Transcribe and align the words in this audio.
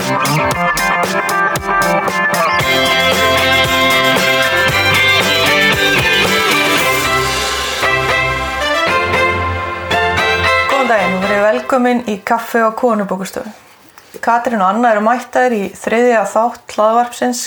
Daginn 0.00 0.14
og 11.12 11.20
verið 11.20 11.42
velkomin 11.44 12.00
í 12.08 12.14
kaffe 12.24 12.62
og 12.64 12.78
konubókustofu. 12.80 13.44
Katrín 14.24 14.62
og 14.62 14.70
Anna 14.70 14.94
eru 14.94 15.02
mættar 15.04 15.52
í 15.52 15.66
þriðja 15.76 16.22
þátt 16.32 16.72
hlaðvarpsins 16.78 17.42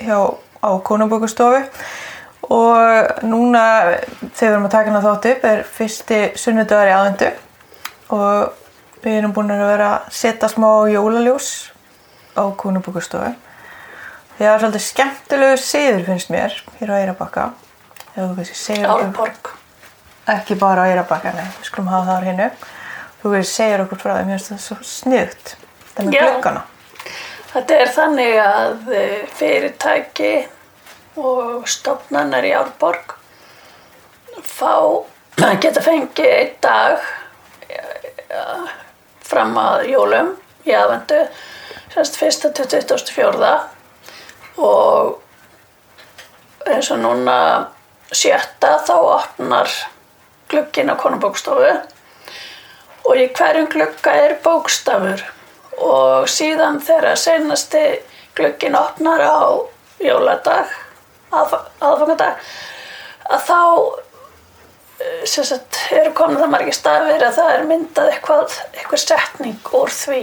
hjá, 0.00 0.16
á 0.64 0.70
konubókustofu 0.80 1.60
og 2.48 3.20
núna 3.28 3.66
þegar 4.32 4.40
við 4.40 4.46
erum 4.48 4.64
að 4.70 4.72
taka 4.72 4.88
hana 4.88 5.04
þátt 5.04 5.28
upp 5.34 5.44
er 5.50 5.60
fyrsti 5.68 6.22
sunnudagar 6.40 6.88
í 6.88 6.96
aðvendu 6.96 7.28
og 8.16 8.56
við 9.04 9.18
erum 9.18 9.36
búin 9.36 9.52
að 9.52 9.68
vera 9.68 9.90
að 9.98 10.08
setja 10.16 10.48
smá 10.48 10.70
jólaljós 10.88 11.50
á 12.36 12.44
konubókustofu. 12.56 13.32
Það 14.38 14.48
er 14.48 14.62
svolítið 14.62 14.84
skemmtilegu 14.86 15.56
siður 15.60 16.04
finnst 16.08 16.30
mér 16.32 16.54
hér 16.80 16.92
á 16.92 16.96
Eirabakka. 17.00 17.46
Árborg. 18.88 19.50
ekki 20.30 20.56
bara 20.60 20.86
á 20.86 20.90
Eirabakka, 20.90 21.32
nei, 21.36 21.46
við 21.58 21.68
skulum 21.68 21.90
hafa 21.92 22.06
það 22.08 22.16
á 22.16 22.22
hreinu. 22.24 22.50
Þú 23.20 23.34
veist, 23.34 23.52
segir 23.52 23.84
okkur 23.84 24.00
frá 24.00 24.12
það, 24.14 24.26
mér 24.28 24.38
finnst 24.38 24.52
það 24.52 24.62
svo 24.64 24.76
sniðugt. 24.86 25.54
Það 25.94 26.06
með 26.06 26.16
Já. 26.16 26.24
gluggana. 26.24 26.64
Þetta 27.50 27.78
er 27.82 27.94
þannig 27.96 28.36
að 28.44 28.92
eh, 28.94 29.16
fyrirtæki 29.36 30.34
og 31.20 31.66
stofnanar 31.68 32.46
í 32.46 32.52
Árborg 32.54 33.16
fá, 34.46 35.04
geta 35.62 35.82
fengið 35.82 36.30
einn 36.30 36.54
dag 36.62 37.08
ja, 37.70 38.44
fram 39.26 39.56
að 39.60 39.88
jólum 39.90 40.34
í 40.68 40.74
aðvendu, 40.76 41.24
1. 41.94 42.52
til 42.54 42.66
24. 42.66 43.60
og 44.58 45.20
eins 46.70 46.90
og 46.94 47.00
núna 47.02 47.36
sjötta 48.14 48.76
þá 48.86 48.94
opnar 48.98 49.70
glugginn 50.50 50.90
á 50.92 50.96
konubókstofu 51.00 51.72
og 53.08 53.16
í 53.18 53.26
hverjum 53.34 53.68
glugga 53.72 54.14
er 54.26 54.36
bókstafur 54.44 55.22
og 55.80 56.28
síðan 56.30 56.78
þegar 56.84 57.16
senasti 57.18 57.82
glugginn 58.36 58.76
opnar 58.78 59.22
á 59.24 59.40
jóladag, 60.00 60.68
aðfa- 61.32 61.66
aðfangadag, 61.84 62.38
að 63.30 63.42
þá 63.48 63.58
eh, 65.00 65.24
sagt, 65.26 65.80
eru 65.92 66.12
komin 66.16 66.38
það 66.40 66.52
margir 66.54 66.76
stafir 66.76 67.24
að 67.26 67.36
það 67.40 67.50
er 67.56 67.66
myndað 67.68 68.12
eitthvað, 68.14 68.56
eitthvað 68.76 69.02
setning 69.04 69.58
úr 69.76 69.92
því 69.92 70.22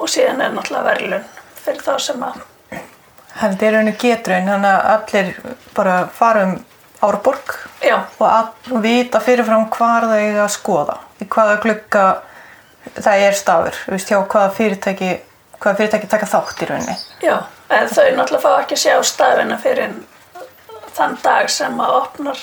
og 0.00 0.08
síðan 0.10 0.40
er 0.44 0.54
náttúrulega 0.56 0.88
verðlun 0.90 1.28
fyrir 1.64 1.84
þá 1.84 1.92
sem 2.06 2.24
að 2.24 2.40
Þetta 3.40 3.66
er 3.68 3.76
einu 3.78 3.92
getraun, 3.96 4.48
þannig 4.50 4.72
að 4.74 4.88
allir 4.92 5.28
bara 5.76 5.94
fara 6.12 6.42
um 6.48 6.56
Árborg 7.00 7.52
já, 7.80 7.94
og 8.20 8.26
að 8.26 8.74
vita 8.84 9.20
fyrirfram 9.24 9.68
hvar 9.72 10.04
það 10.04 10.18
eiga 10.26 10.42
að 10.44 10.50
skoða. 10.52 10.96
Í 11.22 11.28
hvaða 11.32 11.54
glugga 11.62 12.02
það 12.98 13.22
er 13.28 13.38
stafur, 13.38 13.78
veist, 13.88 14.10
hjá 14.12 14.18
hvaða 14.20 14.50
fyrirtæki, 14.58 15.10
hvaða 15.56 15.78
fyrirtæki 15.78 16.10
taka 16.12 16.28
þátt 16.28 16.60
í 16.60 16.68
rauninni. 16.68 16.96
já, 17.24 17.36
en 17.70 17.88
þau 17.88 18.04
náttúrulega 18.18 18.42
fá 18.44 18.50
ekki 18.64 18.76
að 18.76 18.82
sjá 18.82 18.98
stafina 19.14 19.56
fyrir 19.62 19.94
þann 20.98 21.16
dag 21.24 21.48
sem 21.52 21.80
að 21.80 21.96
opnar 22.02 22.42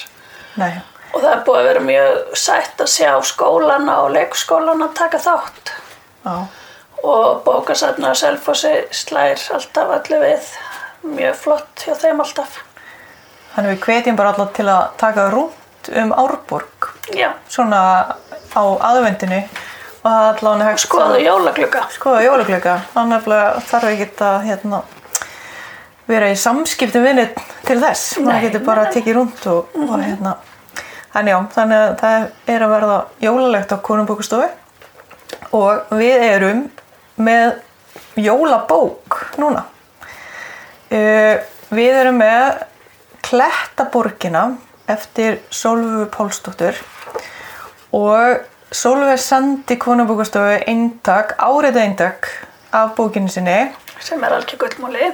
Nei, 0.58 0.72
Og 1.14 1.22
það 1.22 1.32
er 1.36 1.44
búið 1.46 1.60
að 1.60 1.68
vera 1.70 1.82
mjög 1.86 2.16
sætt 2.48 2.82
að 2.84 2.90
sjá 2.96 3.12
skólana 3.30 4.00
og 4.04 4.10
leikskólana 4.16 4.88
taka 4.98 5.20
þátt. 5.22 5.76
já, 6.26 6.36
Og 7.04 7.44
bókasafna 7.46 8.10
og 8.14 8.18
selfossi 8.18 8.72
slær 8.92 9.42
alltaf 9.54 9.92
allir 10.00 10.24
við. 10.24 10.48
Mjög 11.08 11.36
flott 11.44 11.84
hjá 11.86 11.94
þeim 12.02 12.20
alltaf. 12.24 12.58
þannig 13.56 13.72
við 13.76 13.86
hvetjum 13.86 14.18
bara 14.18 14.32
allar 14.34 14.50
til 14.54 14.66
að 14.70 14.84
taka 15.02 15.30
rúnt 15.34 15.88
um 16.02 16.12
Árborg, 16.14 16.90
Já, 17.16 17.32
svona 17.50 17.80
á 18.54 18.64
aðvendinu 18.90 19.40
og 20.04 20.12
það 20.12 20.28
er 20.28 20.36
allavega 20.42 20.68
hægt 20.68 20.84
skoðu 20.84 21.22
jólaglugga. 21.24 21.82
skoða 21.90 22.22
jólaglöka 22.26 22.76
þannig 22.94 23.28
að 23.32 23.62
þarf 23.70 23.88
ekki 23.94 24.10
að 24.28 24.38
hérna, 24.46 24.82
vera 26.08 26.30
í 26.30 26.36
samskiptum 26.38 27.04
við 27.08 27.16
neitt 27.22 27.40
til 27.66 27.80
þess 27.82 28.18
Nei, 28.20 28.42
getur 28.42 28.66
bara 28.68 28.84
nei. 28.84 28.92
tekið 28.94 29.16
rúnt 29.18 29.48
og, 29.50 29.74
og 29.74 29.96
hérna 30.04 30.36
þannig 31.16 31.34
já, 31.34 31.40
þannig 31.56 31.78
að 31.82 31.96
það 32.04 32.28
er 32.54 32.62
að 32.68 32.74
verða 32.76 32.98
jólalegt 33.26 33.74
á 33.74 33.78
konumbókustofu 33.90 34.50
og 35.58 35.96
við 35.98 36.28
erum 36.30 36.66
með 37.18 37.58
jólabók 38.18 39.20
núna. 39.42 39.66
Uh, 40.88 41.38
við 41.74 42.02
erum 42.02 42.22
með 42.22 42.64
Klettaborgina 43.28 44.44
eftir 44.88 45.42
Sólfu 45.52 46.06
Pálsdóttur 46.14 46.78
og 47.96 48.46
Sólveig 48.72 49.20
sendi 49.24 49.78
konubókastofu 49.80 50.58
eintak, 50.68 51.38
árið 51.40 51.78
eintak 51.86 52.28
af 52.76 52.98
bókinu 52.98 53.32
sinni. 53.32 53.70
Sem 54.04 54.24
er 54.24 54.36
alveg 54.36 54.60
gullmúli. 54.60 55.14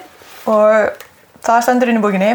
og 0.50 1.03
það 1.46 1.62
stendur 1.64 1.91
inn 1.91 2.02
í 2.02 2.03
bókinni 2.03 2.31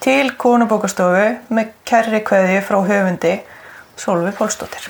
til 0.00 0.32
konubókastofu 0.40 1.26
með 1.52 1.74
kærri 1.86 2.22
kveði 2.24 2.62
frá 2.64 2.80
höfundi 2.88 3.34
Sólveig 4.00 4.34
Pálsdóttir 4.40 4.88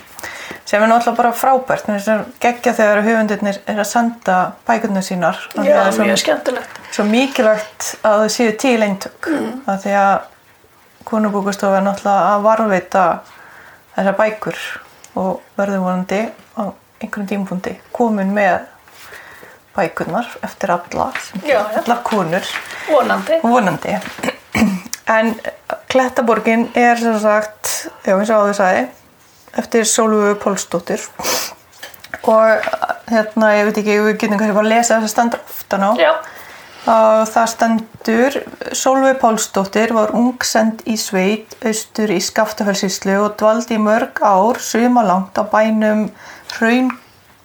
sem 0.66 0.82
er 0.82 0.88
náttúrulega 0.90 1.16
bara 1.20 1.32
frábært 1.36 1.86
mér 1.88 1.98
finnst 2.00 2.08
það 2.10 2.24
geggja 2.42 2.72
þegar 2.80 3.02
höfundirnir 3.06 3.58
er 3.70 3.78
að 3.82 3.88
senda 3.90 4.38
bækurnar 4.66 5.04
sínar 5.06 5.38
Já, 5.62 5.76
að 5.86 6.00
mjög 6.02 6.18
skemmtilegt. 6.24 6.80
svo 6.92 7.04
mikilvægt 7.10 7.90
að 8.02 8.24
þau 8.24 8.32
séu 8.36 8.56
til 8.58 8.78
eintök 8.82 9.28
mm. 9.30 9.52
af 9.70 9.82
því 9.84 9.94
að 10.00 10.16
konubókastofu 11.06 11.78
er 11.78 11.84
náttúrulega 11.86 12.32
að 12.34 12.46
varveita 12.48 13.04
þessar 13.96 14.18
bækur 14.18 14.58
og 15.16 15.44
verður 15.56 15.84
vonandi 15.86 16.22
á 16.58 16.62
einhverjum 17.00 17.28
tímapunkti 17.30 17.76
komin 17.94 18.34
með 18.34 18.64
bækurnar 19.76 20.26
eftir 20.42 20.70
alla, 20.72 21.10
Já, 21.44 21.60
já. 21.60 21.80
allar 21.84 22.02
konur 22.02 22.44
Vonandi. 22.88 23.38
vonandi 23.42 23.96
en 25.06 25.34
Klettaborgin 25.88 26.70
er 26.74 26.96
sem 26.98 27.18
sagt 27.20 27.90
já 28.06 28.16
eins 28.16 28.30
og 28.32 28.46
áður 28.46 28.56
sagði 28.58 28.86
eftir 29.56 29.86
Sólfu 29.88 30.34
Pólsdóttir 30.42 31.02
og 32.26 32.70
hérna 33.10 33.52
ég 33.56 33.68
veit 33.68 33.82
ekki 33.82 34.00
við 34.02 34.16
getum 34.20 34.40
kannski 34.40 34.56
bara 34.56 34.66
að 34.66 34.72
lesa 34.72 34.96
þess 34.96 35.06
að 35.06 35.14
standa 35.14 35.42
aftan 35.44 35.86
á 35.86 35.90
og 36.86 37.24
það 37.32 37.48
stendur 37.50 38.36
Sólfi 38.78 39.14
Pálsdóttir 39.18 39.94
var 39.96 40.12
ungsend 40.14 40.84
í 40.86 40.94
sveit 41.00 41.56
austur 41.66 42.12
í 42.14 42.20
Skaftafellsíslu 42.22 43.16
og 43.24 43.34
dvaldi 43.40 43.74
í 43.74 43.82
mörg 43.82 44.22
ár 44.22 44.60
sumalangt 44.62 45.34
á 45.34 45.42
bænum 45.50 46.06
Hraun, 46.56 46.92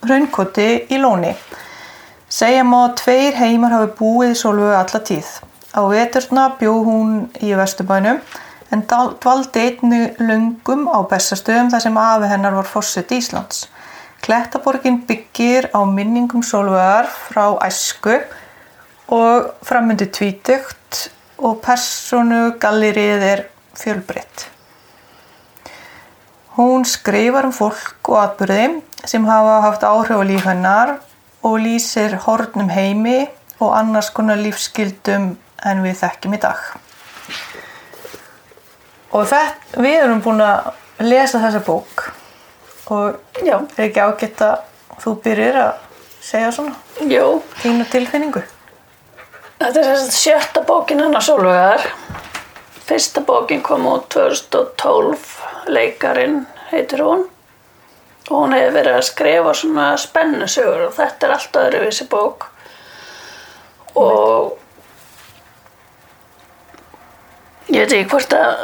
Hraunkoti 0.05 0.69
í 0.93 0.99
Lóni. 1.01 1.33
Segja 2.31 2.63
má 2.63 2.77
að 2.85 2.99
tveir 3.01 3.39
heimar 3.39 3.73
hafi 3.75 3.89
búið 3.97 4.35
í 4.35 4.37
Sólfi 4.39 4.69
alla 4.77 5.01
tíð. 5.09 5.31
Á 5.73 5.81
veturna 5.89 6.45
bjó 6.59 6.77
hún 6.85 7.17
í 7.41 7.55
Vesturbænum 7.57 8.21
en 8.71 8.83
dvaldi 8.87 9.65
einni 9.65 10.01
löngum 10.19 10.87
á 10.87 11.03
Bessastöðum 11.11 11.71
þar 11.73 11.83
sem 11.83 11.97
afi 11.97 12.29
hennar 12.31 12.55
var 12.55 12.69
fórsett 12.69 13.11
Íslands. 13.11 13.65
Klettaborgin 14.21 15.01
byggir 15.07 15.67
á 15.73 15.81
minningum 15.83 16.43
Sólvegar 16.45 17.09
frá 17.09 17.57
æsku 17.65 18.19
og 19.11 19.51
framundi 19.65 20.07
tvítugt 20.07 21.09
og 21.41 21.59
personu 21.65 22.53
gallerið 22.61 23.25
er 23.27 23.43
fjölbreytt. 23.75 24.47
Hún 26.55 26.85
skrifar 26.85 27.47
um 27.47 27.55
fólk 27.55 28.11
og 28.11 28.19
atbyrði 28.21 28.81
sem 29.07 29.25
hafa 29.25 29.61
haft 29.65 29.87
áhrif 29.87 30.19
á 30.19 30.23
líf 30.27 30.45
hennar 30.45 30.97
og 31.41 31.57
lýsir 31.63 32.17
hornum 32.27 32.69
heimi 32.69 33.25
og 33.59 33.73
annars 33.77 34.11
konar 34.13 34.39
lífskyldum 34.41 35.31
en 35.65 35.83
við 35.85 35.99
þekkjum 36.03 36.37
í 36.37 36.41
dag. 36.41 36.80
Og 39.11 39.27
þetta, 39.27 39.81
við 39.83 39.97
erum 40.05 40.21
búin 40.23 40.43
að 40.45 40.71
lesa 41.03 41.41
þessa 41.43 41.61
bók 41.65 42.07
og 42.91 43.43
já, 43.43 43.57
er 43.77 43.85
ekki 43.87 44.03
ágætt 44.03 44.43
að 44.45 44.99
þú 45.01 45.13
byrjir 45.23 45.57
að 45.59 45.71
segja 46.21 46.51
svona 46.55 47.07
jú. 47.09 47.41
þínu 47.61 47.87
tilfinningu. 47.91 48.43
Þetta 49.61 49.79
er 49.79 49.87
þess 49.87 50.07
að 50.07 50.15
sjötta 50.17 50.63
bókin 50.67 51.03
hennar 51.03 51.25
Sólvegar. 51.25 51.85
Fyrsta 52.87 53.23
bókin 53.25 53.61
kom 53.63 53.85
út 53.87 54.07
2012, 54.13 55.27
leikarin 55.71 56.41
heitir 56.71 57.03
hún. 57.05 57.27
Og 58.29 58.35
hún 58.37 58.55
hefur 58.55 58.75
verið 58.79 58.97
að 58.97 59.07
skrifa 59.07 59.53
svona 59.57 59.91
spennusögur 59.99 60.87
og 60.87 60.95
þetta 60.97 61.27
er 61.27 61.35
allt 61.35 61.61
öðruvísi 61.61 62.07
bók. 62.11 62.47
Og 63.99 64.57
ég 67.67 67.83
veit 67.83 67.93
ekki 67.93 68.09
hvort 68.09 68.33
að 68.33 68.63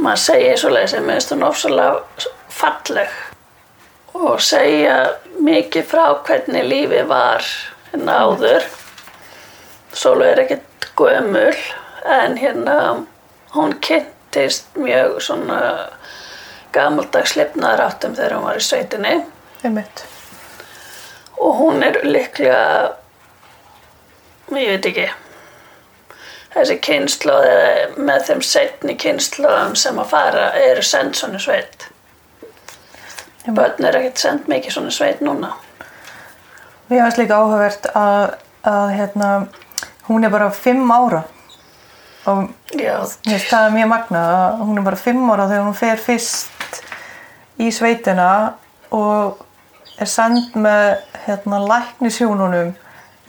maður 0.00 0.22
segja 0.24 0.56
svo 0.60 0.72
leið 0.74 0.88
sem 0.94 1.06
minnst 1.06 1.34
hún 1.34 1.46
ofsalega 1.46 2.28
falleg 2.48 3.18
og 4.14 4.40
segja 4.42 4.96
mikið 5.40 5.86
frá 5.90 6.04
hvernig 6.26 6.66
lífið 6.66 7.06
var 7.10 7.46
hérna 7.90 8.16
áður. 8.24 8.66
Sólu 9.92 10.26
er 10.26 10.44
ekkert 10.44 10.90
gömul 10.98 11.56
en 12.04 12.36
hérna 12.38 12.76
hún 13.54 13.74
kynntist 13.82 14.70
mjög 14.78 15.20
svona 15.24 15.60
gamaldags 16.72 17.34
lifnaðaráttum 17.38 18.14
þegar 18.14 18.36
hún 18.36 18.46
var 18.46 18.60
í 18.60 18.64
sveitinni 18.64 19.14
einmitt. 19.64 20.04
og 21.40 21.56
hún 21.58 21.82
er 21.82 22.00
líklega, 22.04 22.92
ég 24.54 24.70
veit 24.74 24.86
ekki, 24.86 25.08
þessi 26.54 26.76
eða 26.82 28.02
með 28.02 28.26
þeim 28.28 28.44
setni 28.44 28.96
kynnslóðum 28.98 29.76
sem 29.78 29.98
að 30.02 30.12
fara 30.12 30.50
eru 30.58 30.82
send 30.82 31.18
svona 31.18 31.40
sveit. 31.42 31.88
Börn 33.46 33.86
er 33.86 33.98
ekkert 34.00 34.20
send 34.20 34.48
mikið 34.50 34.76
svona 34.76 34.94
sveit 34.94 35.22
núna. 35.24 35.54
Mér 36.90 37.04
finnst 37.06 37.20
líka 37.20 37.38
áhugavert 37.38 37.86
að, 37.94 38.32
að 38.66 38.94
hérna, 38.96 39.28
hún 40.08 40.26
er 40.26 40.32
bara 40.32 40.50
fimm 40.54 40.90
ára 40.90 41.22
og 42.28 42.50
finnst 42.68 43.46
það 43.48 43.66
er 43.66 43.76
mjög 43.76 43.92
magnað 43.94 44.32
að 44.36 44.64
hún 44.66 44.80
er 44.80 44.86
bara 44.90 44.98
fimm 45.00 45.30
ára 45.30 45.46
þegar 45.48 45.68
hún 45.68 45.78
fer 45.78 46.02
fyrst 46.02 46.80
í 47.60 47.70
sveitina 47.72 48.30
og 48.94 49.40
er 50.00 50.10
send 50.10 50.56
með 50.58 50.98
hérna, 51.26 51.62
læknisjónunum 51.70 52.74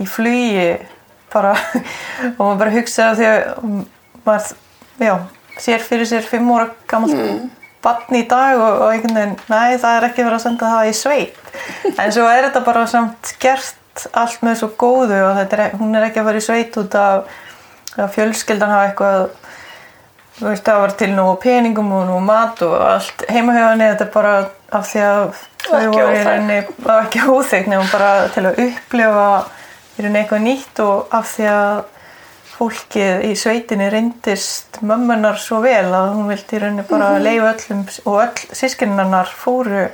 í 0.02 0.08
flugi 0.10 0.68
bara 1.34 1.56
og 2.38 2.42
maður 2.42 2.62
bara 2.64 2.76
hugsa 2.76 3.10
því 3.18 3.30
að 3.32 3.42
maður 4.26 4.54
já, 5.02 5.16
sér 5.62 5.86
fyrir 5.86 6.10
sér 6.10 6.28
fimm 6.28 6.52
ára 6.54 6.70
gammalt 6.90 7.18
mm. 7.18 7.44
barn 7.84 8.18
í 8.18 8.24
dag 8.30 8.58
og, 8.60 8.82
og 8.86 8.88
einhvern 8.94 9.20
veginn, 9.20 9.38
næ 9.52 9.78
það 9.82 9.98
er 9.98 10.10
ekki 10.10 10.26
verið 10.26 10.40
að 10.40 10.44
senda 10.48 10.74
það 10.76 10.90
í 10.90 10.98
sveit 11.02 11.96
en 11.98 12.16
svo 12.16 12.28
er 12.30 12.48
þetta 12.48 12.66
bara 12.68 12.88
samt 12.90 13.36
gert 13.42 14.06
allt 14.16 14.44
með 14.46 14.62
svo 14.62 14.72
góðu 14.80 15.18
og 15.26 15.38
þetta 15.40 15.58
er, 15.58 15.78
hún 15.80 15.96
er 15.98 16.08
ekki 16.08 16.22
að 16.22 16.30
fara 16.30 16.42
í 16.42 16.46
sveit 16.46 16.78
út 16.80 16.98
af 17.00 17.40
að 18.00 18.14
fjölskyldan 18.16 18.72
hafa 18.72 18.90
eitthvað 18.90 19.24
þú 20.38 20.48
veist 20.48 20.68
það 20.68 20.82
var 20.82 20.94
til 20.98 21.10
nú 21.14 21.26
peningum 21.42 21.90
og 21.94 22.06
nú 22.08 22.20
mat 22.24 22.62
og 22.66 22.76
allt 22.86 23.26
heimahjóðinni 23.30 23.90
þetta 23.92 24.06
er 24.08 24.14
bara 24.14 24.36
af 24.72 24.88
því 24.88 25.02
að 25.06 25.24
þau 25.66 25.82
voru 25.92 26.14
í 26.16 26.22
rauninni 26.26 26.60
ekki 26.96 27.26
óþeik 27.28 27.68
nefnum 27.70 27.92
bara 27.92 28.12
til 28.34 28.46
að 28.48 28.62
upplifa 28.66 29.26
í 30.02 30.06
rauninni 30.06 30.24
eitthvað 30.26 30.46
nýtt 30.50 30.82
og 30.84 31.16
af 31.22 31.32
því 31.36 31.48
að 31.54 31.84
fólkið 32.58 33.24
í 33.26 33.32
sveitinni 33.40 33.88
reyndist 33.90 34.82
mömmunar 34.86 35.40
svo 35.42 35.62
vel 35.64 35.88
að 35.94 36.12
hún 36.16 36.28
vildi 36.30 36.58
í 36.58 36.62
rauninni 36.62 36.86
bara 36.90 37.14
Mhm. 37.16 37.24
leifa 37.26 37.54
öllum 37.54 37.86
og 38.06 38.22
öll 38.26 38.56
sískinarnar 38.60 39.32
fóru 39.46 39.88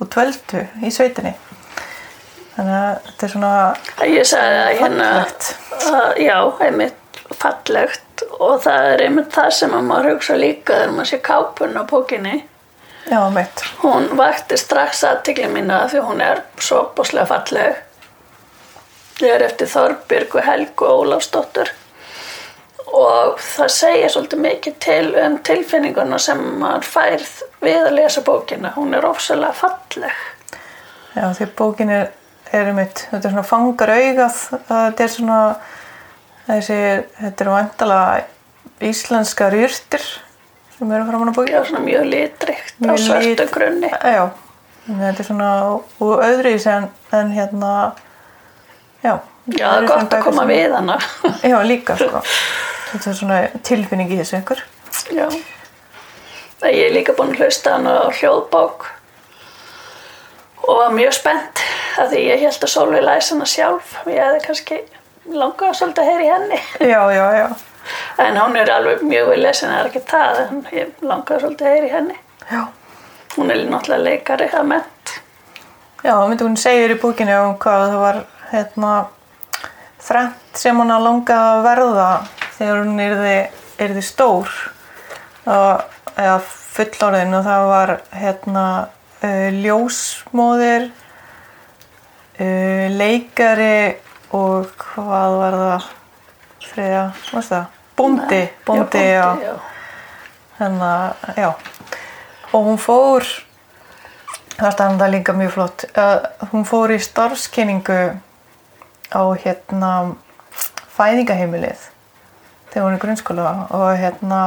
og 0.00 0.08
tvöldu 0.14 0.62
í 0.84 0.92
sveitinni 0.94 1.34
þannig 2.56 2.76
að 2.78 2.94
þetta 3.08 3.26
er 3.26 3.32
svona 3.34 3.52
ég 4.08 4.26
sagði 4.26 4.60
að 4.62 4.78
hérna, 4.80 5.08
að, 5.92 6.16
já, 6.22 6.38
einmitt 6.68 6.94
fallegt 7.38 8.22
og 8.40 8.62
það 8.64 8.86
er 8.92 9.02
einmitt 9.08 9.30
það 9.34 9.50
sem 9.58 9.74
að 9.78 9.84
maður 9.90 10.10
hugsa 10.14 10.36
líka 10.40 10.78
þegar 10.78 10.94
maður 10.96 11.10
sé 11.12 11.18
kápun 11.28 11.76
á 11.78 11.82
bókinni. 11.86 12.36
já, 13.10 13.20
meitt 13.30 13.62
Hún 13.82 14.08
vakti 14.16 14.56
strax 14.58 15.04
aðtikli 15.04 15.46
mína 15.52 15.84
því 15.92 16.00
hún 16.08 16.20
er 16.24 16.42
svo 16.58 16.88
bóslega 16.96 17.26
falleg. 17.26 17.76
Ég 19.18 19.34
er 19.34 19.42
eftir 19.48 19.66
Þorbjörg 19.72 20.34
og 20.38 20.44
Helgu 20.46 20.86
Ólafsdóttur 20.86 21.70
og 22.88 23.40
það 23.42 23.68
segja 23.74 24.08
svolítið 24.12 24.40
mikið 24.44 24.76
til 24.80 25.08
um 25.20 25.34
tilfinninguna 25.44 26.18
sem 26.22 26.38
maður 26.62 26.86
færð 26.88 27.32
við 27.60 27.80
að 27.82 27.96
lesa 27.98 28.22
bókina. 28.24 28.70
Hún 28.78 28.94
er 28.96 29.04
ofsalega 29.04 29.52
falleg. 29.58 30.14
Já, 31.18 31.26
því 31.36 31.48
bókin 31.58 31.92
er, 31.92 32.08
er 32.54 32.70
mitt, 32.76 33.02
þetta 33.10 33.28
er 33.28 33.34
svona 33.34 33.44
fangar 33.50 33.92
augað, 33.92 34.38
að 34.56 34.80
þetta 34.86 35.04
er 35.04 35.12
svona, 35.16 35.38
þessi, 36.48 36.80
þetta 37.20 37.44
eru 37.44 37.54
vantalega 37.58 38.88
íslenskar 38.88 39.56
jurtir 39.58 40.04
sem 40.78 40.92
eru 40.94 41.08
framan 41.10 41.32
á 41.34 41.34
bókin. 41.36 41.54
Já, 41.58 41.64
svona 41.68 41.84
mjög 41.84 42.08
litrikt 42.08 42.76
á 42.78 42.86
Mjög 42.86 43.00
svörtu 43.04 43.32
lit- 43.34 43.54
grunni. 43.58 43.90
Já, 43.92 44.28
þetta 44.88 45.14
er 45.18 45.28
svona 45.28 45.50
og 45.74 46.22
öðru 46.24 46.54
í 46.54 46.60
en, 46.72 46.88
en 47.18 47.34
hérna, 47.36 47.72
já. 49.04 49.14
Já, 49.48 49.64
það 49.64 49.82
er 49.82 49.86
gott 49.88 50.16
að 50.18 50.24
koma 50.26 50.44
við 50.48 50.74
hana. 50.76 50.98
Já, 51.40 51.56
líka, 51.64 51.96
sko. 51.96 52.20
Þetta 52.90 53.10
er 53.10 53.16
svona 53.16 53.38
tilfinning 53.64 54.12
í 54.12 54.18
þessu 54.20 54.38
einhver. 54.38 54.60
Já. 55.14 55.26
Ég 56.68 56.84
er 56.88 56.94
líka 56.96 57.14
búin 57.16 57.32
að 57.36 57.44
hlusta 57.44 57.76
hana 57.76 57.94
á 58.02 58.06
hljóðbók 58.18 58.88
og 60.68 60.80
var 60.82 60.92
mjög 60.92 61.14
spennt 61.16 61.62
að 61.98 62.12
því 62.12 62.22
ég 62.26 62.42
held 62.44 62.64
að 62.66 62.72
Sólveig 62.72 63.04
læs 63.06 63.30
hana 63.32 63.46
sjálf. 63.48 63.94
Ég 64.10 64.18
hefði 64.20 64.40
kannski 64.44 64.80
langað 65.38 65.76
svolítið 65.78 66.02
að 66.02 66.10
heyra 66.10 66.24
í 66.26 66.32
henni. 66.34 66.60
Já, 66.82 67.00
já, 67.14 67.26
já. 67.38 67.46
En 68.20 68.36
hún 68.36 68.56
er 68.58 68.72
alveg 68.74 69.04
mjög 69.06 69.30
vel 69.32 69.38
lesin, 69.42 69.70
það 69.70 69.80
er 69.80 69.90
ekki 69.90 70.02
það, 70.10 70.40
en 70.42 70.58
ég 70.74 71.04
langaði 71.08 71.44
svolítið 71.44 71.68
að 71.68 71.76
heyra 71.76 71.88
í 71.88 71.94
henni. 71.94 72.18
Já. 72.50 72.60
Hún 73.36 73.52
er 73.54 73.62
náttúrulega 73.70 74.04
leikari 74.04 74.48
að 74.50 74.68
ment. 74.72 75.14
Já, 76.04 76.14
myndi 76.28 76.46
hún 76.46 76.58
segir 76.60 76.94
í 76.94 76.98
bókinu 77.00 77.38
um 77.46 77.56
hvað 77.62 77.84
það 77.86 78.02
var 78.02 78.20
hérna 78.52 78.92
þrennt 80.02 80.58
sem 80.58 80.78
hún 80.78 80.92
að 80.94 81.06
langa 81.06 81.38
að 81.52 81.62
verða 81.66 82.10
þegar 82.58 82.82
hún 82.82 83.00
yrði 83.78 84.02
stór 84.04 84.52
og, 85.48 85.82
eða 86.14 86.38
fullorðin 86.78 87.36
og 87.38 87.46
það 87.46 87.64
var 87.72 87.92
hérna 88.14 88.66
uh, 89.22 89.48
ljósmóðir 89.58 90.88
uh, 92.38 92.86
leikari 92.94 93.98
og 94.36 94.70
hvað 94.82 95.36
var 95.40 95.58
það 95.62 95.88
þriða, 96.68 97.02
varst 97.32 97.54
það? 97.54 97.74
Bóndi, 97.98 98.42
bóndi, 98.66 99.02
já, 99.02 99.26
Bóndi, 100.58 100.90
já. 101.34 101.48
og 102.52 102.68
hún 102.68 102.78
fór 102.78 103.26
það 104.58 104.74
standa 104.76 105.08
líka 105.10 105.34
mjög 105.34 105.56
flott 105.56 105.86
uh, 105.98 106.28
hún 106.52 106.66
fór 106.68 106.94
í 106.94 107.00
starfskynningu 107.02 108.00
á 109.14 109.22
hérna 109.40 109.92
fæðingaheimilið 110.98 111.88
þegar 112.72 112.84
hún 112.84 112.96
er 112.96 113.02
grunnskóla 113.02 113.50
og 113.74 113.88
hérna 113.98 114.42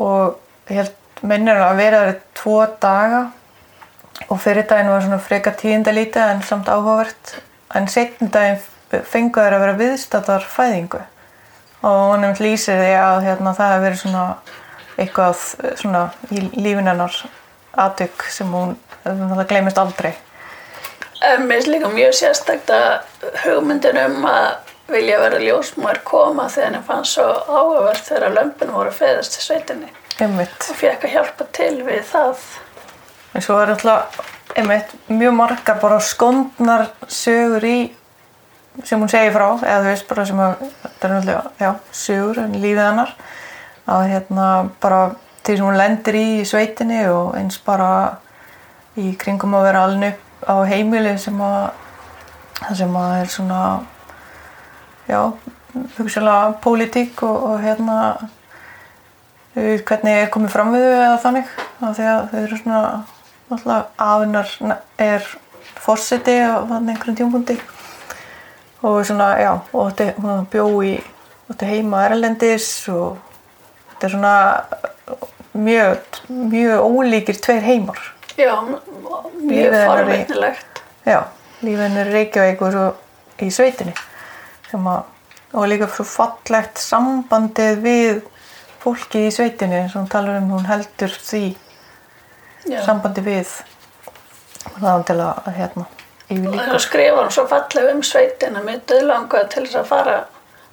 og 0.00 0.38
ég 0.70 0.82
held 0.82 1.24
minnir 1.26 1.60
að 1.62 1.78
vera 1.78 2.02
það 2.06 2.20
tvo 2.38 2.58
daga 2.82 3.22
og 4.28 4.40
fyrir 4.40 4.66
daginn 4.68 4.90
var 4.92 5.04
svona 5.04 5.20
freka 5.22 5.52
tíðindalítið 5.58 6.22
en 6.24 6.44
samt 6.46 6.70
áhugavert 6.72 7.36
en 7.76 7.88
setni 7.90 8.30
daginn 8.32 8.60
fengu 9.08 9.40
þær 9.40 9.56
að 9.56 9.64
vera 9.64 9.78
viðstattar 9.78 10.48
fæðingu. 10.52 11.00
Og 11.82 12.00
hún 12.12 12.22
nefnt 12.22 12.42
lýsir 12.44 12.78
því 12.78 12.90
að 12.98 13.22
hérna, 13.26 13.54
það 13.56 13.72
hefur 13.72 13.86
verið 13.86 14.02
svona 14.02 14.24
eitthvað 15.00 15.46
svona 15.80 16.02
í 16.30 16.42
lífin 16.58 16.90
hennar 16.90 17.16
aðtök 17.72 18.26
sem 18.30 18.52
hún 18.52 18.76
það 19.02 19.48
gleymist 19.50 19.80
aldrei 19.80 20.12
En 21.22 21.46
mér 21.46 21.60
finnst 21.60 21.70
líka 21.70 21.88
mjög 21.92 22.14
sérstakt 22.18 22.70
að 22.74 23.30
hugmyndin 23.44 23.98
um 24.02 24.24
að 24.26 24.72
vilja 24.90 25.20
vera 25.22 25.38
ljósmóður 25.38 26.00
koma 26.06 26.48
þegar 26.50 26.68
henni 26.68 26.82
fannst 26.86 27.16
svo 27.16 27.26
áhugavert 27.46 28.08
þegar 28.08 28.34
lömpin 28.36 28.72
voru 28.74 28.90
að 28.90 28.98
feðast 28.98 29.38
í 29.38 29.44
sveitinni. 29.44 29.90
Einmitt. 30.18 30.68
Og 30.68 30.78
fekk 30.80 31.06
að 31.06 31.14
hjálpa 31.16 31.46
til 31.54 31.74
við 31.86 32.02
það. 32.10 32.46
en 33.32 33.44
svo 33.46 33.58
er 33.62 33.70
alltaf 33.72 34.18
einmitt 34.58 34.90
mjög 35.08 35.36
margar 35.38 35.78
bara 35.80 36.00
skondnar 36.00 36.88
sögur 37.08 37.64
í 37.64 37.76
sem 38.84 39.00
hún 39.00 39.08
segir 39.12 39.32
frá 39.32 39.46
eða 39.60 39.78
þú 39.78 39.88
veist 39.88 40.08
bara 40.08 40.26
sem 40.26 40.42
að 40.42 40.66
þetta 40.82 41.08
er 41.08 41.14
náttúrulega, 41.14 41.72
sögur 41.92 42.42
en 42.42 42.58
lífið 42.58 42.84
hennar. 42.86 43.14
Að 43.92 44.08
hérna 44.10 44.48
bara 44.82 45.00
því 45.42 45.56
sem 45.56 45.66
hún 45.66 45.78
lendir 45.80 46.18
í 46.18 46.28
sveitinni 46.48 47.00
og 47.12 47.32
eins 47.38 47.58
bara 47.62 48.18
í 48.98 49.14
kringum 49.18 49.56
að 49.56 49.66
vera 49.70 49.86
alveg 49.86 50.12
upp 50.12 50.28
á 50.46 50.54
heimili 50.68 51.14
sem 51.20 51.40
að 51.42 51.70
það 52.62 52.78
sem 52.82 52.96
að 52.98 53.16
er 53.20 53.32
svona 53.32 53.62
já, 55.08 55.20
hugsalega 55.96 56.52
pólitík 56.62 57.22
og, 57.26 57.48
og 57.50 57.62
hérna 57.62 57.98
hvernig 59.54 60.12
er 60.12 60.30
komið 60.32 60.54
fram 60.54 60.72
við 60.72 60.88
eða 60.88 61.18
þannig 61.22 61.56
af 61.82 61.96
því 61.98 62.08
að 62.08 62.22
þau 62.30 62.38
eru 62.42 62.60
svona 62.60 62.82
alltaf 63.52 64.02
afinnar 64.06 64.52
er 65.02 65.26
fórseti 65.82 66.38
á 66.40 66.64
einhverjum 66.64 67.18
tímpundi 67.18 67.58
og 68.82 69.02
svona, 69.06 69.34
já, 69.38 69.52
og 69.72 69.92
þetta, 69.92 70.14
hún 70.22 70.46
bjó 70.50 70.66
í 70.82 70.94
þetta 71.50 71.68
heima 71.68 72.06
erlendis 72.08 72.70
og 72.90 73.18
þetta 73.92 74.08
er 74.08 74.14
svona 74.16 74.34
mjög, 75.52 76.20
mjög 76.28 76.88
ólíkir 76.88 77.38
tveir 77.44 77.66
heimar 77.66 78.00
Já, 78.36 78.54
mjög 79.42 79.74
forvitnilegt. 79.86 80.82
já, 81.04 81.22
lífin 81.60 81.96
er 81.96 82.12
Reykjavík 82.12 82.62
og 82.62 82.72
svo 82.72 82.86
í 83.42 83.50
sveitinni 83.52 83.94
að, 84.72 85.02
og 85.52 85.66
líka 85.68 85.88
svo 85.92 86.06
fallegt 86.08 86.80
sambandið 86.80 87.82
við 87.84 88.22
fólki 88.82 89.26
í 89.28 89.32
sveitinni 89.34 89.84
sem 89.92 90.06
talar 90.10 90.40
um, 90.40 90.50
hún 90.56 90.66
heldur 90.66 91.12
því 91.12 91.44
Já. 92.70 92.78
sambandi 92.86 93.24
við 93.26 93.50
það 94.78 95.04
til 95.08 95.18
að 95.20 95.50
hérna, 95.56 95.86
og 96.72 96.80
skrifa 96.80 97.18
hann 97.20 97.32
svo 97.34 97.44
falleg 97.50 97.90
um 97.92 98.02
sveitina 98.06 98.62
mér 98.64 98.80
döðlangaði 98.88 99.48
til 99.54 99.64
þess 99.66 99.80
að 99.82 99.90
fara 99.90 100.16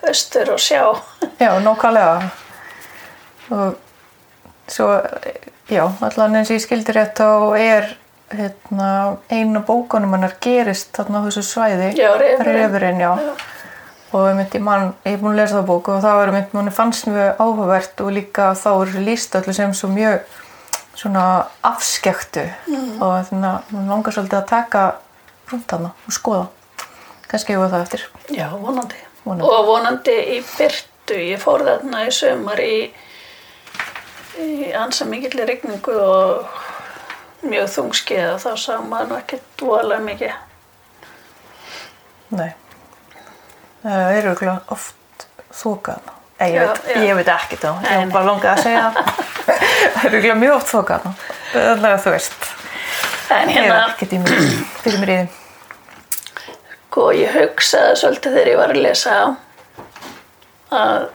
austur 0.07 0.53
og 0.53 0.61
sjá 0.63 0.83
Já, 1.39 1.51
nákvæmlega. 1.59 2.29
Og 3.49 3.77
svo, 4.69 4.87
já, 5.69 5.83
allan 6.01 6.35
eins 6.39 6.49
og 6.51 6.57
ég 6.57 6.63
skildi 6.65 6.95
rétt 6.95 7.19
þá 7.19 7.57
er 7.59 7.89
hérna, 8.29 8.89
einu 9.33 9.61
bókunum 9.65 10.13
hennar 10.13 10.35
gerist 10.41 10.91
þarna 10.97 11.23
á 11.23 11.25
þessu 11.27 11.43
svæði. 11.47 11.93
Já, 11.97 12.11
Refurinn. 12.19 13.01
Og 14.09 14.25
ég 14.25 14.35
myndi, 14.39 14.59
mann, 14.65 14.93
ég 15.05 15.13
er 15.13 15.21
búin 15.21 15.35
að 15.35 15.41
lesa 15.43 15.59
það 15.59 15.67
bóku 15.69 15.91
og 15.93 16.01
það 16.01 16.15
var 16.17 16.31
mynd, 16.33 16.53
mann 16.57 16.71
fannst 16.73 17.05
mjög 17.09 17.41
áhugavert 17.43 18.01
og 18.01 18.11
líka 18.15 18.47
þá 18.57 18.69
er 18.73 18.87
þessu 18.89 19.03
líst 19.05 19.35
öllu 19.37 19.53
sem 19.53 19.73
svo 19.77 19.89
mjög 19.93 20.23
svona 20.97 21.25
afskektu 21.63 22.47
Mm. 22.67 23.01
og 23.01 23.13
þannig 23.29 23.49
að 23.49 23.69
mann 23.75 23.89
langar 23.93 24.13
svolítið 24.13 24.39
að 24.41 24.47
taka 24.49 24.81
rundt 25.51 25.71
hana 25.71 25.91
og 26.07 26.13
skoða. 26.13 26.47
Kannski 27.29 27.53
ég 27.53 27.59
var 27.61 27.69
það 27.69 27.83
eftir. 27.85 28.01
Já, 28.33 28.47
vonandi. 28.57 28.95
Vonandi. 29.25 29.45
Og 29.45 29.65
vonandi 29.69 30.15
í 30.37 30.39
byrtu. 30.57 31.17
Ég 31.29 31.39
fór 31.41 31.61
þarna 31.65 32.03
í 32.07 32.11
sömar 32.13 32.59
í, 32.61 32.89
í 34.39 34.69
ansa 34.77 35.05
mikill 35.09 35.45
rigningu 35.47 35.95
og 36.03 36.47
mjög 37.45 37.69
þungskið 37.75 38.23
og 38.33 38.39
þá 38.43 38.49
sá 38.59 38.71
maður 38.83 39.21
ekki 39.21 39.39
dvolega 39.59 40.05
mikið. 40.05 40.37
Nei. 42.35 42.49
Það 43.83 44.15
eru 44.19 44.53
oft 44.75 45.27
þókað. 45.55 46.15
Ég, 46.39 46.81
ég 47.03 47.15
veit 47.19 47.31
ekki 47.33 47.57
þá. 47.59 47.69
Ég 47.83 48.05
hef 48.05 48.13
bara 48.13 48.27
langað 48.29 48.53
að 48.53 48.63
segja 48.63 48.85
það. 48.95 49.25
Það 49.99 50.17
eru 50.19 50.35
mjög 50.39 50.55
oft 50.55 50.71
þókað. 50.71 51.07
Þannig 51.51 51.89
að 51.89 52.01
þú 52.05 52.13
veist. 52.15 52.49
En 53.29 53.49
Ég 53.51 53.57
hérna, 53.59 53.79
hef 53.81 53.93
ekkert 53.93 54.13
í 54.15 54.19
mér, 54.23 54.47
fyrir 54.83 55.01
mér 55.01 55.11
í 55.13 55.17
því. 55.19 55.39
sko, 56.99 57.11
ég 57.15 57.35
hugsaði 57.37 57.97
svolítið 58.01 58.33
þegar 58.35 58.49
ég 58.49 58.57
var 58.59 58.71
að 58.73 58.81
lesa 58.83 59.17
að 60.75 61.05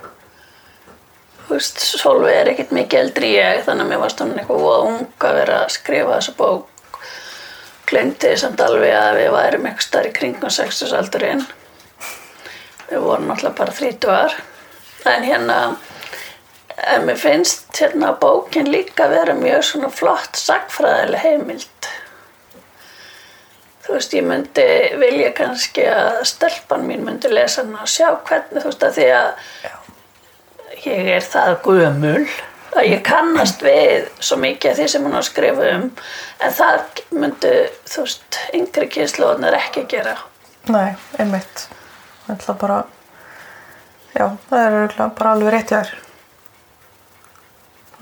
þú 1.46 1.56
veist, 1.56 1.82
Solveig 2.00 2.38
er 2.38 2.52
ekkert 2.52 2.72
mikið 2.76 3.00
eldri 3.00 3.32
ég 3.34 3.64
þannig 3.66 3.86
að 3.86 3.90
mér 3.92 4.02
varst 4.04 4.22
hún 4.24 4.36
eitthvað 4.36 4.64
voða 4.64 4.86
ung 4.92 5.26
að 5.28 5.40
vera 5.40 5.58
að 5.64 5.74
skrifa 5.76 6.14
þessa 6.16 6.36
bók. 6.38 6.70
Glemdi 7.84 8.30
því 8.30 8.36
samt 8.40 8.62
alveg 8.64 8.94
að 8.96 9.18
við 9.20 9.34
værum 9.34 9.68
eitthvað 9.68 9.88
starf 9.88 10.08
í 10.08 10.16
kringum 10.18 10.56
60 10.56 10.96
aldurinn 10.98 11.44
við 12.88 13.00
vorum 13.04 13.28
náttúrulega 13.28 13.58
bara 13.58 13.72
30 13.72 15.12
en 15.14 15.26
hérna 15.28 15.58
en 16.76 17.06
mér 17.06 17.16
finnst 17.16 17.80
hérna 17.80 18.12
bókin 18.20 18.70
líka 18.72 19.08
vera 19.08 19.34
mjög 19.34 19.62
svona 19.64 19.90
flott 19.90 20.36
sagfræðileg 20.36 21.22
heimild. 21.22 21.90
Þú 23.84 23.96
veist, 23.98 24.14
ég 24.16 24.24
myndi 24.24 24.66
vilja 24.96 25.30
kannski 25.36 25.84
að 25.92 26.22
stelpan 26.28 26.86
mín 26.88 27.04
myndi 27.04 27.28
lesa 27.28 27.62
hana 27.62 27.84
og 27.84 27.90
sjá 27.90 28.08
hvernig, 28.24 28.62
þú 28.62 28.70
veist, 28.70 28.86
að 28.86 28.98
því 28.98 29.08
að 29.18 29.50
ég 30.86 31.08
er 31.16 31.24
það 31.24 31.54
gömul 31.64 32.26
að 32.74 32.88
ég 32.90 33.02
kannast 33.06 33.62
við 33.62 34.08
svo 34.18 34.38
mikið 34.42 34.72
af 34.72 34.78
því 34.80 34.86
sem 34.90 35.04
hún 35.06 35.14
á 35.14 35.20
að 35.20 35.28
skrifa 35.28 35.66
um 35.76 35.84
en 36.42 36.54
það 36.58 37.02
myndi, 37.14 37.52
þú 37.90 38.06
veist, 38.06 38.38
yngri 38.58 38.88
kynnslóðunar 38.96 39.58
ekki 39.60 39.84
gera. 39.90 40.16
Nei, 40.72 40.94
einmitt. 41.20 41.66
Það 42.24 42.34
ætla 42.34 42.54
bara, 42.60 42.78
já, 44.14 44.26
það 44.48 44.62
er 44.64 44.78
örugglega 44.80 45.10
bara 45.18 45.34
alveg 45.36 45.54
rétt. 45.54 45.92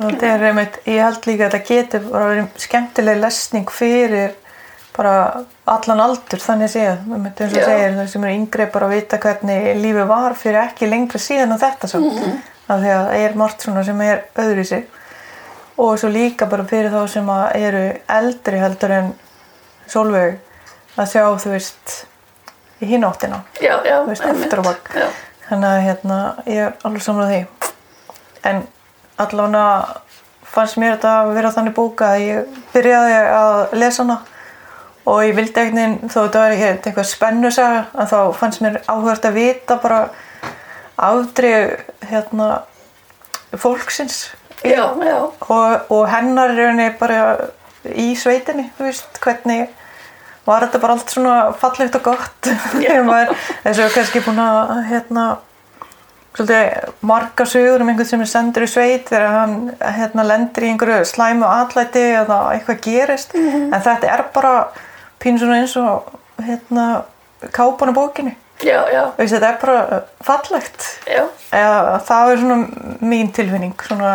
Og 0.02 0.06
Þetta 0.08 0.30
er 0.30 0.46
einmitt, 0.48 0.78
ég 0.88 1.02
held 1.04 1.26
líka 1.28 1.46
að 1.46 1.56
þetta 1.56 1.68
getur 1.68 2.06
bara 2.08 2.30
verið 2.30 2.62
skemmtileg 2.64 3.20
lesning 3.20 3.68
fyrir 3.70 4.38
bara 4.96 5.44
allan 5.72 6.00
aldur 6.04 6.40
þannig 6.40 6.72
séð, 6.72 7.04
einmitt 7.08 7.38
eins 7.40 7.54
og 7.56 7.64
segir 7.64 7.94
það 7.96 8.08
sem 8.12 8.24
eru 8.24 8.38
yngri 8.40 8.66
bara 8.72 8.88
að 8.88 8.96
vita 8.96 9.18
hvernig 9.22 9.68
lífið 9.80 10.08
var 10.10 10.34
fyrir 10.36 10.60
ekki 10.66 10.88
lengri 10.90 11.20
síðan 11.22 11.54
en 11.54 11.62
þetta 11.62 11.88
samt. 11.92 12.16
Mhm. 12.18 12.40
Af 12.72 12.80
því 12.80 12.92
að 12.94 13.02
það 13.08 13.24
er 13.26 13.36
margt 13.42 13.64
svona 13.66 13.82
sem 13.84 14.00
er 14.06 14.22
öðru 14.40 14.64
í 14.64 14.68
sig. 14.68 14.86
Og 15.82 15.98
svo 16.00 16.08
líka 16.12 16.48
bara 16.48 16.64
fyrir 16.68 16.92
þá 16.92 17.02
sem 17.10 17.28
að 17.32 17.44
eru 17.58 17.82
eldri 18.16 18.60
heldur 18.62 18.96
en 18.96 19.12
Solveig 19.92 20.38
að 20.96 21.08
sjá, 21.10 21.24
þú 21.42 21.52
veist, 21.52 21.94
í 22.80 22.88
hináttina. 22.88 23.42
Já, 23.60 23.74
já, 23.84 23.96
Þú 24.02 24.12
veist, 24.12 24.26
aftur 24.28 24.62
á 24.62 24.64
bak. 24.68 24.90
Já, 24.96 25.06
Þannig 25.48 25.68
að 25.68 25.82
hérna, 25.86 26.18
ég 26.48 26.62
er 26.66 26.76
alveg 26.86 27.04
samlega 27.04 27.32
því. 27.32 27.70
En 28.48 28.62
allavega 29.20 29.64
fannst 30.52 30.78
mér 30.80 30.96
þetta 30.96 31.12
að 31.22 31.32
vera 31.36 31.52
þannig 31.54 31.76
bóka 31.76 32.12
að 32.12 32.24
ég 32.26 32.60
byrjaði 32.74 33.16
að 33.36 33.74
lesa 33.80 34.04
hana 34.04 34.18
og 35.08 35.22
ég 35.26 35.34
vildi 35.34 35.64
veginn, 35.64 35.96
þó 36.06 36.18
þetta 36.20 36.42
var 36.42 36.54
ekki 36.54 36.68
eitthvað 36.88 37.08
spennusaga, 37.10 37.80
að 37.98 38.12
þá 38.12 38.18
fannst 38.38 38.62
mér 38.62 38.78
áhugast 38.86 39.26
að 39.26 39.38
vita 39.40 39.78
bara 39.82 40.02
afdrið 40.96 41.76
hérna, 42.10 42.48
fólksins 43.56 44.30
já, 44.64 44.84
já, 44.96 45.18
og, 45.48 45.92
og 45.92 46.08
hennar 46.10 46.52
er 46.56 46.96
bara 46.98 47.22
í 47.84 48.12
sveitinni, 48.18 48.68
veist, 48.78 49.18
hvernig 49.22 49.70
var 50.46 50.66
þetta 50.66 50.82
bara 50.82 50.96
allt 50.96 51.14
svona 51.14 51.36
fallegt 51.58 51.96
og 51.98 52.04
gott? 52.12 52.50
Þessu 53.64 53.84
er 53.84 53.94
kannski 53.94 54.22
búin 54.24 54.40
að 54.42 54.76
hérna 54.90 55.26
svolítið 56.32 56.92
marga 57.04 57.44
sögur 57.46 57.84
um 57.84 57.90
einhvern 57.92 58.08
sem 58.08 58.22
er 58.24 58.30
sendur 58.30 58.64
í 58.64 58.70
sveit 58.70 59.10
þegar 59.10 59.34
hann 59.36 59.56
hérna 59.98 60.24
lendir 60.26 60.66
í 60.66 60.70
einhverju 60.72 61.04
slæmu 61.10 61.46
atlæti 61.46 62.04
eða 62.22 62.38
eitthvað 62.54 62.80
gerist. 62.86 63.34
En 63.36 63.76
þetta 63.76 64.14
er 64.14 64.24
bara 64.34 64.54
pínu 65.22 65.42
svona 65.42 65.60
eins 65.60 65.76
og 65.80 66.08
hérna 66.42 66.86
kápan 67.52 67.92
á 67.92 67.98
bókinni 67.98 68.36
já, 68.62 68.78
já, 68.92 69.02
Veist, 69.18 69.34
þetta 69.34 69.48
er 69.48 69.58
bara 69.62 70.02
fallegt 70.26 70.86
já. 71.06 71.22
eða 71.52 71.98
það 72.08 72.32
er 72.32 72.42
svona 72.42 72.56
mín 73.12 73.32
tilfinning 73.34 73.74
svona 73.88 74.12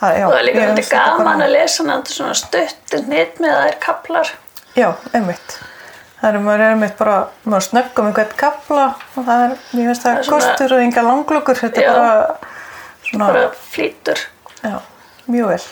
að, 0.00 0.16
já, 0.18 0.26
það 0.28 0.38
er 0.38 0.46
líka 0.48 0.64
þetta 0.70 0.88
gaman 0.96 1.24
bara- 1.30 1.46
að 1.46 1.52
lesa 1.54 1.84
þetta 1.90 2.16
svona 2.16 2.34
stutt 2.40 2.96
nýtt 3.08 3.38
með 3.40 3.54
þær 3.60 3.78
kaplar. 3.86 4.32
já, 4.76 4.88
einmitt 5.14 5.56
það 6.22 6.28
er 6.34 6.38
maður 6.40 6.64
er 6.64 6.74
einmitt 6.74 6.96
bara 6.98 7.16
maður 7.44 7.66
snöggum 7.68 8.06
einhvern 8.10 8.36
kapla 8.40 8.86
og 9.16 9.24
það 9.26 9.44
er, 9.48 9.56
ég 9.80 9.86
veist 9.90 10.02
það 10.02 10.10
Það 10.10 10.14
er 10.14 10.18
er 10.18 10.28
svona- 10.30 10.40
kostur 10.48 10.72
og 10.78 10.80
enga 10.86 11.02
langlokur 11.08 11.60
þetta 11.62 11.82
er 11.82 11.92
bara 11.92 12.36
svona, 13.04 13.26
Bara 13.26 13.50
flýtur. 13.74 14.18
já, 14.64 14.78
mjög 15.28 15.46
vel 15.54 15.64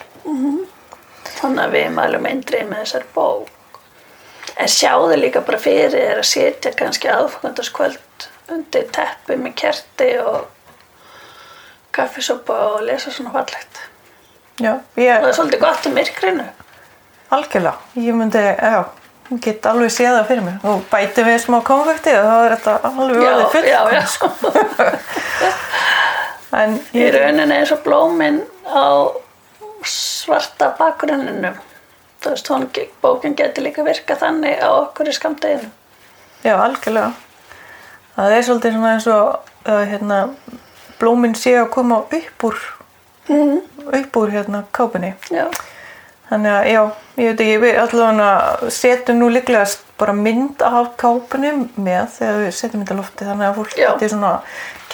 Þannig 1.33 1.63
að 1.65 1.73
við 1.75 1.87
mælum 1.97 2.27
eindrið 2.29 2.67
með 2.69 2.83
þessar 2.85 3.05
bók. 3.15 3.49
En 4.57 4.69
sjáðu 4.69 5.17
líka 5.21 5.41
bara 5.47 5.59
fyrir 5.59 5.91
þér 5.95 6.19
að 6.21 6.29
sitja 6.29 6.73
kannski 6.77 7.09
aðfangandaskvöld 7.09 8.27
undir 8.53 8.89
teppi 8.93 9.37
með 9.41 9.55
kerti 9.63 10.09
og 10.21 10.47
kaffisopa 11.93 12.57
og 12.75 12.83
lesa 12.87 13.11
svona 13.13 13.33
fallegt. 13.35 13.81
já, 14.61 14.75
Það 14.97 15.03
ég, 15.05 15.25
er 15.29 15.33
svolítið 15.37 15.61
gott 15.63 15.87
í 15.87 15.93
myrkrinu. 15.93 16.45
algjörlega 17.33 17.77
ég 17.97 18.15
myndi, 18.15 18.39
já, 18.43 18.85
ég 19.31 19.41
get 19.47 19.67
alveg 19.67 19.91
séð 19.95 20.13
það 20.19 20.27
fyrir 20.29 20.45
mér 20.47 20.67
og 20.69 20.83
bæti 20.93 21.25
við 21.25 21.39
smá 21.47 21.59
konfekti 21.65 22.13
og 22.19 22.25
þá 22.29 22.37
er 22.45 22.55
þetta 22.57 22.75
alveg 22.91 23.23
Já, 23.23 23.33
orðið 23.33 23.69
já, 23.69 23.81
já. 23.93 24.03
full 24.13 24.53
en 26.61 26.75
Í 26.93 27.01
ég, 27.01 27.15
rauninni 27.17 27.57
eins 27.57 27.73
og 27.73 27.81
blómin 27.87 28.43
á 28.69 28.85
svarta 29.89 30.73
bakgrunninum. 30.79 31.57
Þú 32.23 32.35
veist, 32.35 32.51
hún, 32.53 32.69
bókin 33.03 33.37
getur 33.39 33.67
líka 33.67 33.85
virka 33.87 34.17
þannig 34.19 34.63
á 34.63 34.71
okkur 34.71 35.11
í 35.11 35.17
skamdeginu. 35.17 35.71
Já, 36.43 36.55
algjörlega. 36.55 37.13
Það 38.15 38.37
er 38.37 38.47
svolítið 38.47 38.77
svona 38.77 38.95
eins 38.95 39.09
og 39.11 39.51
uh, 39.67 39.83
hérna, 39.91 40.23
blóminn 41.01 41.35
sé 41.39 41.57
að 41.59 41.71
koma 41.75 42.03
upp 42.05 42.47
úr, 42.49 42.65
upp 43.99 44.19
úr 44.23 44.35
hérna, 44.35 44.65
kápunni. 44.75 45.15
Já, 45.33 45.49
Þannig 46.33 46.49
að, 46.49 46.67
já, 46.71 46.83
ég 47.21 47.27
veit 47.29 47.41
ekki, 47.45 47.57
við 47.61 47.79
allavega 47.83 48.69
setjum 48.73 49.19
nú 49.21 49.27
líklega 49.29 49.67
bara 50.01 50.15
mynd 50.17 50.63
af 50.65 50.95
kápunni 51.01 51.51
með 51.77 52.15
þegar 52.15 52.39
við 52.41 52.55
setjum 52.57 52.85
þetta 52.85 52.97
lofti 52.97 53.27
þannig 53.29 53.49
að 53.49 53.59
fólk 53.59 53.75
geti 53.77 54.09
svona 54.15 54.31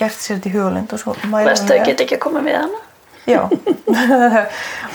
gert 0.01 0.19
sér 0.19 0.41
þetta 0.41 0.51
í 0.51 0.55
hugalind 0.57 0.95
og 0.97 1.03
svo 1.05 1.15
mæla 1.31 1.53
vestu 1.53 1.71
þau 1.71 1.87
get 1.87 2.03
ekki 2.03 2.19
komið 2.25 2.49
við 2.49 2.59
hana? 2.59 2.81
Já, 3.29 3.43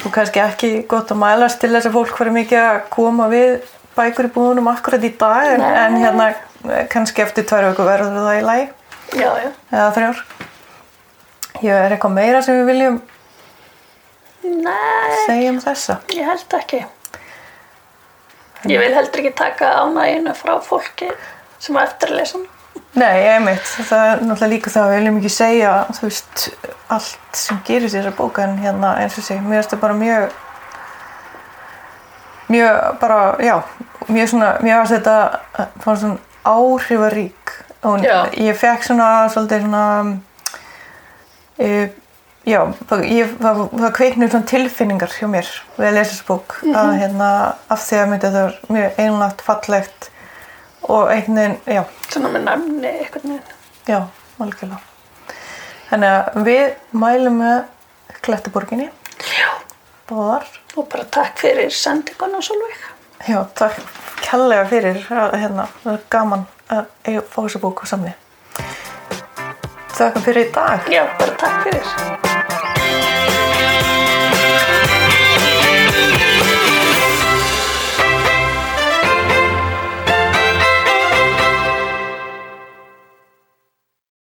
og 0.05 0.09
kannski 0.15 0.41
ekki 0.41 0.69
gott 0.89 1.11
að 1.13 1.19
mælast 1.21 1.59
til 1.61 1.69
þess 1.73 1.85
að 1.89 1.97
fólk 1.99 2.15
fari 2.17 2.31
mikið 2.33 2.61
að 2.63 2.79
koma 2.93 3.27
við 3.29 3.59
bækur 3.93 4.25
í 4.29 4.31
búðunum 4.33 4.69
akkurat 4.71 5.03
í 5.05 5.11
dag 5.21 5.51
en, 5.53 5.61
en 5.61 5.97
hérna 6.01 6.31
kannski 6.89 7.21
eftir 7.21 7.45
tvær 7.45 7.67
viku 7.69 7.85
verður 7.85 8.15
það 8.17 8.39
í 8.39 8.45
lagi 8.47 8.65
Já, 9.13 9.29
já. 9.43 9.49
eða 9.69 9.89
þrjár. 9.97 10.21
Ég 11.61 11.77
er 11.77 11.93
eitthvað 11.93 12.15
meira 12.15 12.41
sem 12.41 12.57
við 12.57 12.71
viljum 12.71 13.01
Nei, 14.43 15.13
segja 15.27 15.51
um 15.53 15.59
þessa. 15.63 15.99
ég 16.17 16.25
held 16.27 16.55
ekki. 16.57 16.81
Ég 18.71 18.79
vil 18.81 18.93
heldur 18.95 19.21
ekki 19.21 19.35
taka 19.37 19.69
ánæginu 19.83 20.33
frá 20.35 20.55
fólki 20.63 21.11
sem 21.63 21.77
á 21.77 21.83
eftir 21.85 22.11
að 22.11 22.19
lesa 22.21 22.39
hana. 22.39 22.49
Nei, 22.97 23.23
einmitt, 23.35 23.63
það 23.89 24.03
er 24.09 24.19
náttúrulega 24.25 24.51
líka 24.51 24.71
það 24.73 24.83
að 24.83 24.91
við 24.91 24.99
viljum 24.99 25.19
ekki 25.21 25.31
segja, 25.33 25.71
þú 25.97 26.03
veist, 26.09 26.43
allt 26.95 27.37
sem 27.37 27.59
gerist 27.67 27.95
í 27.95 27.99
þessar 27.99 28.15
bóka 28.17 28.43
en 28.45 28.57
hérna 28.63 28.95
eins 29.01 29.17
og 29.17 29.25
sé, 29.25 29.39
mér 29.41 29.61
finnst 29.61 29.73
það 29.75 29.81
bara 29.85 29.97
mjög 29.99 30.35
mjög 32.53 32.99
bara, 33.01 33.19
já, 33.39 33.55
mjög 34.07 34.29
svona, 34.29 34.51
mér 34.61 34.77
varst 34.81 34.93
þetta 34.97 35.15
bara 35.85 35.97
svona 35.97 36.17
áhrifarík. 36.43 37.53
Og 37.83 37.99
Já. 38.03 38.29
ég 38.39 38.55
fekk 38.55 38.83
svona 38.87 39.07
svolítið 39.31 39.65
svona 39.65 39.83
e, 41.59 41.89
já, 42.47 42.61
ég, 43.03 43.33
það, 43.41 43.59
það 43.73 43.91
kveiknur 43.97 44.31
svona 44.31 44.47
tilfinningar 44.53 45.11
hjá 45.17 45.27
mér 45.31 45.49
við 45.77 45.89
að 45.89 45.97
lesa 45.97 46.13
þessu 46.13 46.27
bók. 46.29 46.55
Að 46.71 46.93
hérna, 47.01 47.29
af 47.73 47.83
því 47.83 47.99
að 47.99 48.09
myndi 48.13 48.29
þetta 48.29 48.45
var 48.45 48.77
mjög 48.77 49.03
einlægt, 49.03 49.43
fallegt 49.49 50.09
og 50.83 51.11
einhvern 51.11 51.39
veginn, 51.41 51.59
já, 51.79 51.83
Svona 52.11 52.31
með 52.33 52.47
namni 52.47 52.89
eitthvað 53.01 53.29
neginn. 53.33 53.61
já, 53.87 53.99
algjörlega 54.39 54.92
þannig 55.91 56.17
að 56.17 56.43
við 56.49 56.65
mælum 57.03 57.39
með 57.43 58.19
Klettuborginni 58.23 58.89
Já. 59.33 59.49
báðar 60.09 60.47
Og 60.73 60.87
bara 60.89 61.03
takk 61.05 61.37
fyrir 61.37 61.69
sendinguna 61.69 62.39
Solveig. 62.41 62.79
Já, 63.29 63.43
takk 63.53 63.77
kærlega 64.25 64.65
fyrir 64.71 64.97
að, 65.13 65.35
hérna, 65.43 65.67
það 65.83 65.93
er 65.93 66.01
gaman 66.15 66.47
að 66.73 66.89
eiga 67.05 67.23
fá 67.29 67.39
þessu 67.43 67.61
bók 67.61 67.85
á 67.85 67.93
samni. 67.93 68.17
Þakka 69.93 70.25
fyrir 70.25 70.47
í 70.47 70.51
dag. 70.57 70.93
Já, 70.97 71.05
bara 71.21 71.41
takk 71.45 71.65
fyrir. 71.67 72.22